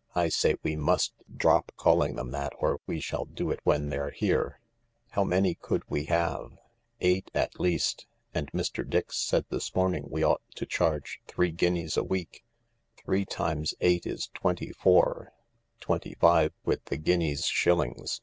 —I 0.16 0.28
say, 0.28 0.56
we 0.64 0.74
must 0.74 1.12
drop 1.36 1.70
calling 1.76 2.16
them 2.16 2.32
that 2.32 2.52
or 2.58 2.80
we 2.88 2.98
shall 2.98 3.26
do 3.26 3.52
it 3.52 3.60
when 3.62 3.90
they're 3.90 4.10
here. 4.10 4.58
How 5.10 5.22
many 5.22 5.54
could 5.54 5.84
we 5.88 6.06
have? 6.06 6.58
Eight 7.00 7.30
at 7.32 7.60
least, 7.60 8.04
and 8.34 8.50
Mr. 8.50 8.84
Dix 8.84 9.16
said 9.16 9.44
this 9.50 9.76
morning 9.76 10.08
we 10.10 10.24
ought 10.24 10.42
to 10.56 10.66
charge 10.66 11.20
three 11.28 11.52
guineas 11.52 11.96
a 11.96 12.02
week. 12.02 12.42
Three 13.04 13.24
times 13.24 13.72
eight 13.80 14.04
is 14.04 14.30
twenty 14.34 14.72
four— 14.72 15.32
twenty 15.80 16.14
five 16.18 16.52
with 16.64 16.84
the 16.86 16.96
guineas 16.96 17.46
shillings. 17.46 18.20